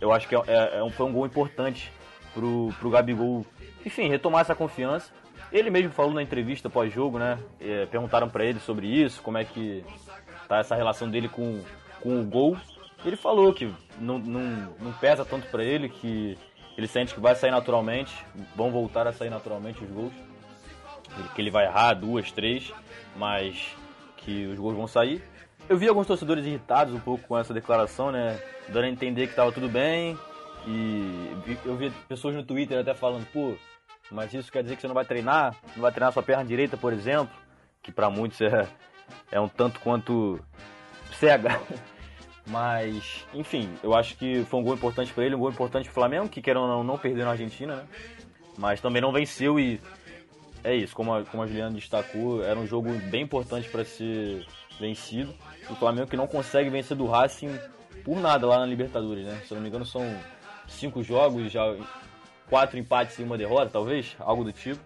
[0.00, 1.92] eu acho que é, é, é um, foi um gol importante
[2.34, 3.46] pro, pro Gabigol,
[3.86, 5.12] enfim, retomar essa confiança.
[5.52, 7.38] Ele mesmo falou na entrevista pós-jogo, né?
[7.60, 9.84] É, perguntaram para ele sobre isso, como é que
[10.48, 11.62] tá essa relação dele com,
[12.00, 12.56] com o gol.
[13.04, 16.38] Ele falou que não, não, não pesa tanto para ele, que
[16.76, 18.14] ele sente que vai sair naturalmente,
[18.54, 20.12] vão voltar a sair naturalmente os gols.
[21.34, 22.72] Que ele vai errar duas, três,
[23.16, 23.76] mas
[24.16, 25.22] que os gols vão sair.
[25.68, 28.40] Eu vi alguns torcedores irritados um pouco com essa declaração, né?
[28.68, 30.18] Dando a entender que estava tudo bem,
[30.66, 33.54] e eu vi pessoas no Twitter até falando, pô,
[34.10, 35.56] mas isso quer dizer que você não vai treinar?
[35.74, 37.34] Não vai treinar sua perna direita, por exemplo?
[37.82, 38.68] Que para muitos é,
[39.30, 40.40] é um tanto quanto
[41.18, 41.60] cega.
[42.46, 45.94] Mas, enfim, eu acho que foi um gol importante para ele, um gol importante pro
[45.94, 47.84] Flamengo, que quer ou não, não perder na Argentina, né?
[48.58, 49.80] Mas também não venceu e
[50.64, 54.46] é isso, como a, como a Juliana destacou, era um jogo bem importante para ser
[54.78, 55.34] vencido.
[55.70, 57.58] O Flamengo que não consegue vencer do Racing
[58.04, 59.40] por nada lá na Libertadores, né?
[59.46, 60.02] Se eu não me engano, são
[60.68, 61.62] cinco jogos, já
[62.48, 64.80] quatro empates e uma derrota, talvez, algo do tipo.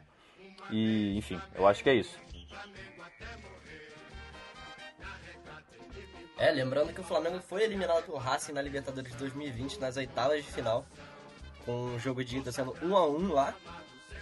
[0.71, 2.19] E, enfim, eu acho que é isso.
[6.38, 10.53] É, lembrando que o Flamengo foi eliminado pelo Racing na Libertadores 2020 nas oitavas de
[10.53, 10.85] final,
[11.64, 13.55] com o jogo de ida sendo 1 a 1 lá,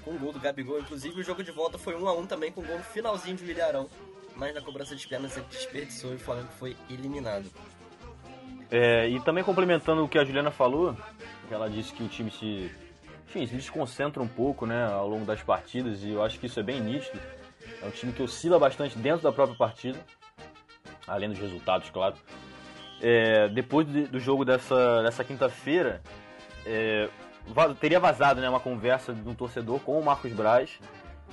[0.05, 0.79] com o gol do Gabigol.
[0.79, 3.37] Inclusive, o jogo de volta foi 1 a 1 também com o gol no finalzinho
[3.37, 3.89] de Ilharão,
[4.37, 7.51] mas na cobrança de pênaltis ele desperdiçou e o Flamengo foi eliminado.
[8.71, 10.97] É, e também complementando o que a Juliana falou,
[11.51, 12.71] ela disse que o time se,
[13.29, 16.61] enfim, se desconcentra um pouco né, ao longo das partidas, e eu acho que isso
[16.61, 17.21] é bem nítido.
[17.83, 19.99] É um time que oscila bastante dentro da própria partida,
[21.07, 22.15] além dos resultados, claro.
[23.01, 26.03] É, depois do jogo dessa, dessa quinta-feira,
[26.65, 27.09] é,
[27.81, 30.79] teria vazado né, uma conversa de um torcedor com o Marcos Braz,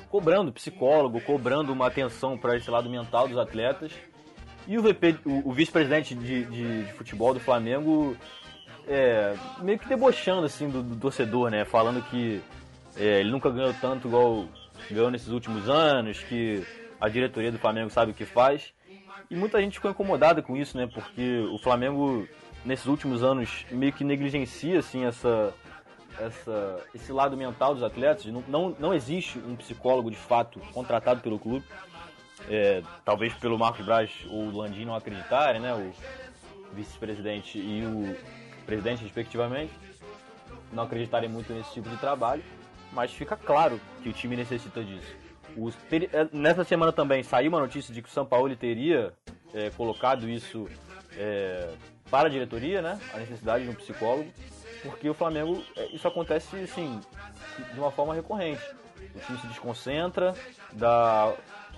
[0.10, 3.94] cobrando psicólogo, cobrando uma atenção para esse lado mental dos atletas.
[4.68, 8.16] E o, VP, o, o vice-presidente de, de, de, futebol do Flamengo
[8.88, 11.66] é, meio que debochando assim do, do torcedor, né?
[11.66, 12.42] Falando que
[12.98, 14.46] é, ele nunca ganhou tanto igual
[14.90, 16.64] ganhou nesses últimos anos, que
[17.00, 18.74] a diretoria do Flamengo sabe o que faz.
[19.32, 20.90] E muita gente ficou incomodada com isso, né?
[20.94, 22.28] Porque o Flamengo
[22.66, 25.54] nesses últimos anos meio que negligencia assim essa
[26.20, 28.26] essa, esse lado mental dos atletas.
[28.26, 31.66] Não, não, não existe um psicólogo de fato contratado pelo clube.
[32.50, 35.74] É, talvez pelo Marcos Braz ou o Landim não acreditarem, né?
[35.74, 35.94] O
[36.76, 38.14] vice-presidente e o
[38.66, 39.72] presidente, respectivamente,
[40.74, 42.44] não acreditarem muito nesse tipo de trabalho,
[42.92, 45.21] mas fica claro que o time necessita disso.
[45.58, 49.14] Os, ter, é, nessa semana também saiu uma notícia de que o São Paulo teria
[49.54, 50.68] é, colocado isso
[51.18, 51.74] é,
[52.10, 53.00] para a diretoria, né?
[53.14, 54.30] A necessidade de um psicólogo,
[54.84, 57.00] porque o Flamengo, isso acontece assim,
[57.74, 58.62] de uma forma recorrente.
[59.16, 60.34] O time se desconcentra,
[60.74, 61.34] dá,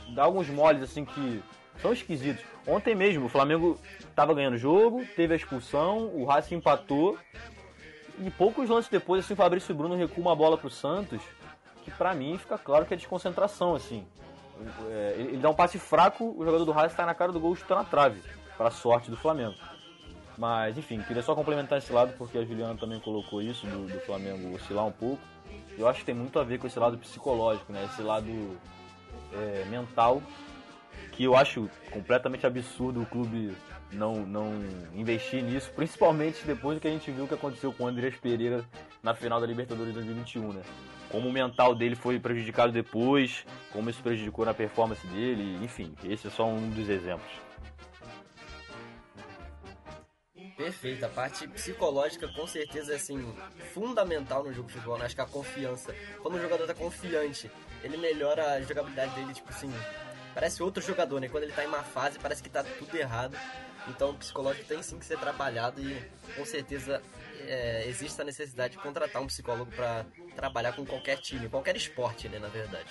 [0.09, 1.41] dá alguns moles assim que
[1.81, 2.43] são esquisitos.
[2.67, 7.17] Ontem mesmo o Flamengo estava ganhando o jogo, teve a expulsão, o Racing empatou
[8.19, 11.21] e poucos lances depois assim o Fabrício Bruno recua uma bola pro Santos,
[11.83, 14.05] que para mim fica claro que é desconcentração assim.
[14.89, 17.55] É, ele dá um passe fraco, o jogador do Racing está na cara do gol,
[17.55, 18.21] chuta na trave,
[18.57, 19.55] para sorte do Flamengo.
[20.37, 23.99] Mas, enfim, queria só complementar esse lado, porque a Juliana também colocou isso, do, do
[24.01, 25.21] Flamengo oscilar um pouco.
[25.77, 27.85] Eu acho que tem muito a ver com esse lado psicológico, né?
[27.85, 28.57] Esse lado
[29.33, 30.21] é, mental,
[31.11, 33.55] que eu acho completamente absurdo o clube
[33.91, 34.51] não, não
[34.95, 38.63] investir nisso, principalmente depois do que a gente viu que aconteceu com o Andrés Pereira
[39.01, 40.61] na final da Libertadores 2021, né?
[41.13, 46.25] Como o mental dele foi prejudicado depois, como isso prejudicou na performance dele, enfim, esse
[46.25, 47.31] é só um dos exemplos.
[50.57, 53.31] Perfeito, a parte psicológica com certeza é assim,
[53.75, 55.05] fundamental no jogo de futebol, né?
[55.05, 55.95] Acho que a confiança.
[56.19, 57.47] Quando o jogador tá confiante,
[57.83, 59.71] ele melhora a jogabilidade dele, tipo assim,
[60.33, 61.29] parece outro jogador, né?
[61.29, 63.37] Quando ele tá em uma fase, parece que tá tudo errado.
[63.87, 65.95] Então o psicológico tem sim que ser trabalhado e
[66.35, 67.03] com certeza
[67.47, 72.27] é, existe a necessidade de contratar um psicólogo para trabalhar com qualquer time, qualquer esporte,
[72.29, 72.89] né, na verdade.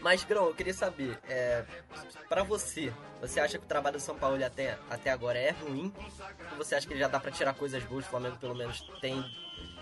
[0.00, 1.64] Mas, Grão, eu queria saber, é,
[2.28, 5.94] para você, você acha que o trabalho do São Paulo até, até agora é ruim?
[6.50, 8.04] Ou você acha que já dá para tirar coisas boas?
[8.04, 9.24] O Flamengo, pelo menos, tem,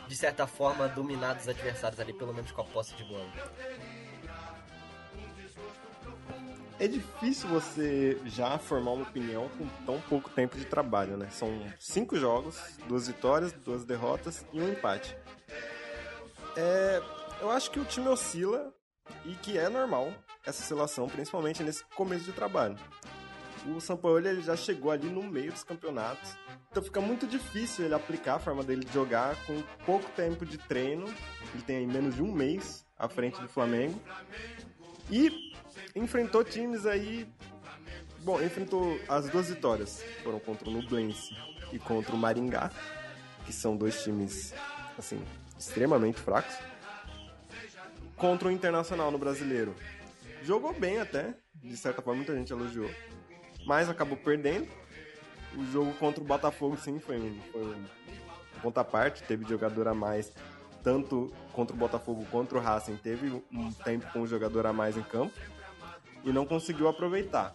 [0.07, 3.27] de certa forma, dominado os adversários ali, pelo menos com a posse de bola?
[6.81, 11.29] É difícil você já formar uma opinião com tão pouco tempo de trabalho, né?
[11.31, 15.15] São cinco jogos, duas vitórias, duas derrotas e um empate.
[16.57, 17.03] É,
[17.43, 18.73] eu acho que o time oscila
[19.27, 20.11] e que é normal
[20.43, 22.79] essa oscilação, principalmente nesse começo de trabalho.
[23.67, 26.35] O São Paulo ele já chegou ali no meio dos campeonatos,
[26.71, 30.57] então fica muito difícil ele aplicar a forma dele de jogar com pouco tempo de
[30.57, 31.05] treino.
[31.53, 34.01] Ele tem aí menos de um mês à frente do Flamengo
[35.11, 35.50] e
[35.95, 37.29] enfrentou times aí.
[38.21, 41.35] Bom, enfrentou as duas vitórias, foram contra o Nublense
[41.73, 42.71] e contra o Maringá,
[43.47, 44.53] que são dois times
[44.99, 45.25] assim
[45.59, 46.55] extremamente fracos
[48.17, 49.75] contra o Internacional no Brasileiro.
[50.43, 52.91] Jogou bem até, de certa forma muita gente elogiou,
[53.67, 54.69] mas acabou perdendo.
[55.57, 57.85] O jogo contra o Botafogo, sim, foi um, foi um
[58.63, 60.33] ponto à parte, teve jogador a mais,
[60.83, 64.97] tanto contra o Botafogo quanto o Racing, teve um tempo com o jogador a mais
[64.97, 65.33] em campo
[66.25, 67.55] e não conseguiu aproveitar.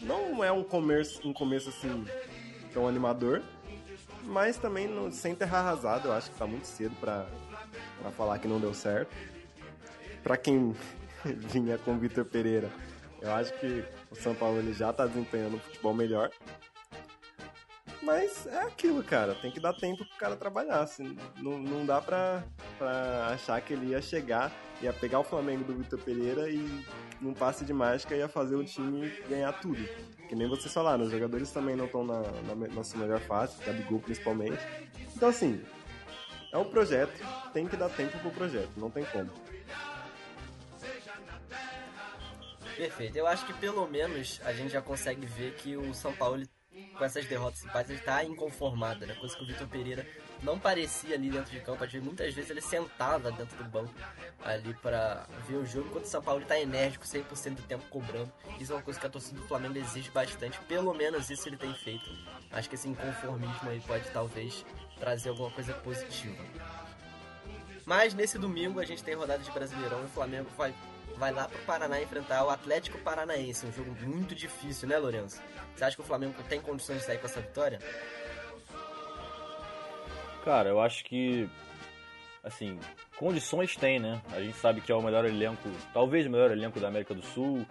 [0.00, 2.04] Não é um começo, um começo assim
[2.72, 3.42] tão animador,
[4.24, 7.26] mas também não, sem terra arrasada, eu acho que está muito cedo para
[8.16, 9.14] falar que não deu certo.
[10.22, 10.74] Para quem
[11.24, 12.70] vinha com o Vitor Pereira,
[13.22, 16.30] eu acho que o São Paulo ele já tá desempenhando um futebol melhor.
[18.02, 19.34] Mas é aquilo, cara.
[19.34, 20.80] Tem que dar tempo pro cara trabalhar.
[20.80, 22.44] Assim, não, não dá pra,
[22.78, 26.84] pra achar que ele ia chegar, ia pegar o Flamengo do Vitor Pereira e
[27.20, 29.82] num passe de mágica ia fazer o time ganhar tudo.
[30.28, 33.62] Que nem vocês falaram, os jogadores também não estão na, na, na sua melhor fase,
[33.64, 34.62] Gabigol principalmente.
[35.14, 35.62] Então, assim,
[36.52, 39.30] é um projeto, tem que dar tempo pro projeto, não tem como.
[42.76, 43.16] Perfeito.
[43.16, 46.42] Eu acho que pelo menos a gente já consegue ver que o São Paulo,
[46.96, 49.14] com essas derrotas empates, ele tá inconformado, né?
[49.14, 50.06] Coisa que o Vitor Pereira
[50.42, 51.84] não parecia ali dentro de campo.
[52.02, 53.94] Muitas vezes ele sentava dentro do banco
[54.44, 58.32] ali para ver o jogo, enquanto o São Paulo tá enérgico 100% do tempo cobrando.
[58.60, 60.58] Isso é uma coisa que a torcida do Flamengo exige bastante.
[60.60, 62.04] Pelo menos isso ele tem feito.
[62.50, 64.64] Acho que esse inconformismo aí pode talvez
[64.98, 66.42] trazer alguma coisa positiva.
[67.84, 70.74] Mas nesse domingo a gente tem rodada de Brasileirão e o Flamengo vai,
[71.18, 73.66] vai lá pro Paraná enfrentar o Atlético Paranaense.
[73.66, 75.40] Um jogo muito difícil, né, Lourenço?
[75.74, 77.78] Você acha que o Flamengo tem condições de sair com essa vitória?
[80.44, 81.48] Cara, eu acho que.
[82.44, 82.78] Assim,
[83.16, 84.22] condições tem, né?
[84.32, 87.22] A gente sabe que é o melhor elenco, talvez o melhor elenco da América do
[87.22, 87.66] Sul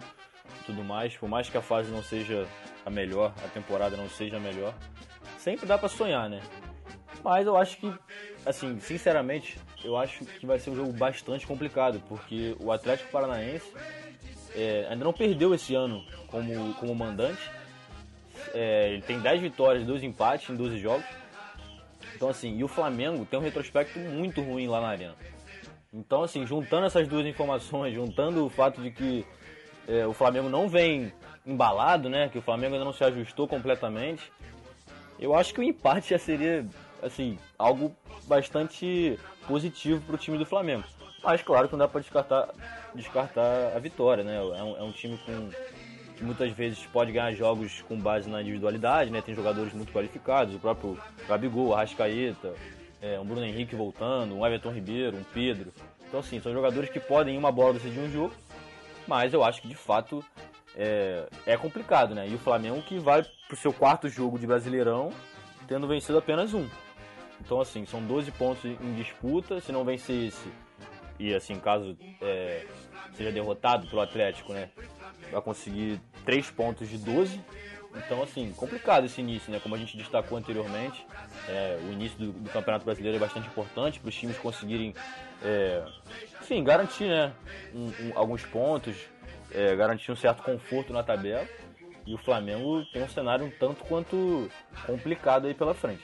[0.66, 1.16] tudo mais.
[1.16, 2.48] Por mais que a fase não seja
[2.86, 4.74] a melhor, a temporada não seja a melhor,
[5.38, 6.42] sempre dá para sonhar, né?
[7.26, 7.92] Mas eu acho que,
[8.46, 13.66] assim, sinceramente, eu acho que vai ser um jogo bastante complicado, porque o Atlético Paranaense
[14.56, 17.42] é, ainda não perdeu esse ano como, como mandante.
[18.54, 21.04] É, ele tem 10 vitórias e 2 empates em 12 jogos.
[22.16, 25.16] Então, assim, e o Flamengo tem um retrospecto muito ruim lá na arena.
[25.92, 29.26] Então, assim, juntando essas duas informações, juntando o fato de que
[29.88, 31.12] é, o Flamengo não vem
[31.44, 32.30] embalado, né?
[32.30, 34.32] Que o Flamengo ainda não se ajustou completamente.
[35.20, 36.68] Eu acho que o empate já seria
[37.02, 37.96] assim, algo
[38.28, 40.84] bastante positivo para o time do Flamengo.
[41.24, 42.50] Mas claro que não dá para descartar,
[42.94, 44.36] descartar a vitória, né?
[44.36, 45.50] É um, é um time com,
[46.16, 49.22] que muitas vezes pode ganhar jogos com base na individualidade, né?
[49.22, 52.54] Tem jogadores muito qualificados, o próprio Gabigol, Arrascaeta,
[53.02, 55.72] é, um Bruno Henrique voltando, um Everton Ribeiro, um Pedro.
[56.08, 58.34] Então, assim, são jogadores que podem em uma bola decidir um jogo,
[59.08, 60.24] mas eu acho que de fato
[60.76, 62.28] é, é complicado, né?
[62.28, 65.12] E o Flamengo que vai pro seu quarto jogo de Brasileirão
[65.68, 66.68] tendo vencido apenas um.
[67.46, 69.62] Então, assim, são 12 pontos em disputa.
[69.62, 70.52] Se não vencer esse,
[71.20, 72.66] e assim, caso é,
[73.14, 74.70] seja derrotado pelo Atlético, né?
[75.32, 77.40] Vai conseguir 3 pontos de 12.
[77.96, 79.60] Então, assim, complicado esse início, né?
[79.62, 81.06] Como a gente destacou anteriormente,
[81.48, 84.94] é, o início do, do, Campeonato Brasileiro é bastante importante para os times conseguirem,
[85.42, 85.86] é,
[86.42, 87.32] enfim, garantir, né?
[87.74, 88.96] Um, um, alguns pontos,
[89.52, 91.48] é, garantir um certo conforto na tabela.
[92.06, 94.50] E o Flamengo tem um cenário um tanto quanto
[94.86, 96.04] complicado aí pela frente.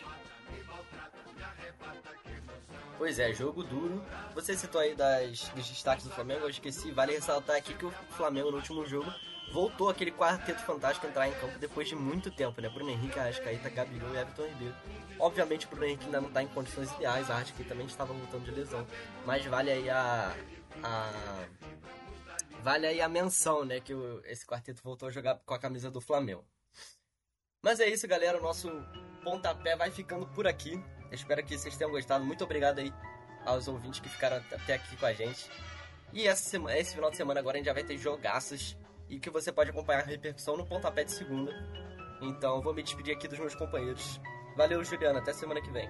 [3.01, 3.99] Pois é, jogo duro.
[4.35, 6.91] Você citou aí das, dos destaques do Flamengo, eu esqueci.
[6.91, 9.11] Vale ressaltar aqui que o Flamengo no último jogo
[9.51, 12.69] voltou aquele quarteto fantástico entrar em campo depois de muito tempo, né?
[12.69, 14.75] Bruno Henrique, Arrascaíta, Gabigol e Everton Ribeiro.
[15.17, 18.45] Obviamente o Bruno Henrique ainda não está em condições ideais, a Arrascaíta também estava voltando
[18.45, 18.85] de lesão.
[19.25, 20.35] Mas vale aí a...
[20.83, 21.47] a
[22.61, 23.79] vale aí a menção, né?
[23.79, 26.45] Que o, esse quarteto voltou a jogar com a camisa do Flamengo.
[27.63, 28.37] Mas é isso, galera.
[28.37, 28.69] O nosso
[29.23, 30.79] pontapé vai ficando por aqui.
[31.11, 32.23] Eu espero que vocês tenham gostado.
[32.23, 32.91] Muito obrigado aí
[33.45, 35.49] aos ouvintes que ficaram até aqui com a gente.
[36.13, 38.77] E essa semana, esse final de semana agora a gente já vai ter jogaças
[39.09, 41.51] e que você pode acompanhar a repercussão no pontapé de segunda.
[42.21, 44.21] Então vou me despedir aqui dos meus companheiros.
[44.55, 45.19] Valeu, Juliana.
[45.19, 45.89] Até semana que vem.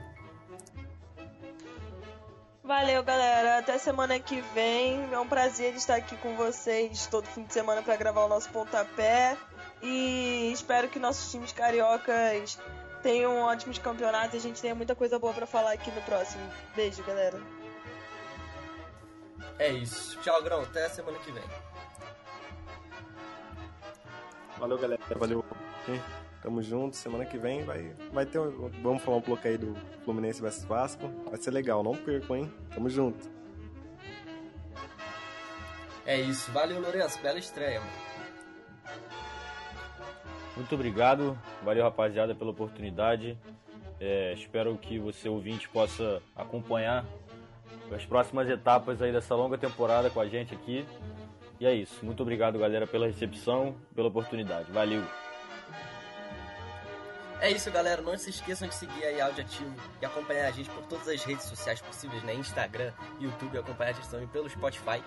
[2.63, 3.59] Valeu, galera.
[3.59, 5.11] Até semana que vem.
[5.11, 8.49] É um prazer estar aqui com vocês todo fim de semana para gravar o nosso
[8.49, 9.37] pontapé.
[9.83, 12.57] E espero que nossos times cariocas
[13.01, 16.43] tenham ótimos campeonatos e a gente tenha muita coisa boa para falar aqui no próximo.
[16.75, 17.39] Beijo, galera.
[19.59, 20.19] É isso.
[20.21, 20.61] Tchau, Grão.
[20.61, 21.43] Até semana que vem.
[24.57, 25.01] Valeu, galera.
[25.15, 25.45] Valeu.
[26.41, 26.95] Tamo junto.
[26.95, 28.39] Semana que vem vai, vai ter.
[28.39, 31.07] Um, vamos falar um pouco aí do Fluminense vs Vasco.
[31.29, 31.83] Vai ser legal.
[31.83, 32.53] Não percam, hein?
[32.73, 33.29] Tamo junto.
[36.05, 36.51] É isso.
[36.51, 37.19] Valeu, Lourenço.
[37.21, 38.10] Bela estreia, mano.
[40.61, 43.35] Muito obrigado, valeu rapaziada pela oportunidade.
[43.99, 47.03] É, espero que você ouvinte possa acompanhar
[47.91, 50.85] as próximas etapas aí dessa longa temporada com a gente aqui.
[51.59, 52.05] E é isso.
[52.05, 54.71] Muito obrigado, galera, pela recepção, pela oportunidade.
[54.71, 55.03] Valeu.
[57.39, 58.03] É isso, galera.
[58.03, 61.23] Não se esqueçam de seguir aí Áudio Ativo e acompanhar a gente por todas as
[61.23, 62.35] redes sociais possíveis, né?
[62.35, 65.01] Instagram, YouTube, acompanhar a gente também pelo Spotify.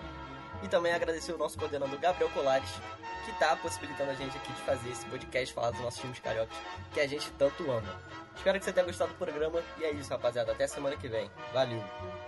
[0.63, 2.69] E também agradecer o nosso coordenador Gabriel Colares,
[3.23, 6.57] que está possibilitando a gente aqui de fazer esse podcast, falar dos nossos times cariocas,
[6.93, 7.99] que a gente tanto ama.
[8.35, 10.51] Espero que você tenha gostado do programa e é isso, rapaziada.
[10.51, 11.29] Até semana que vem.
[11.53, 12.24] Valeu!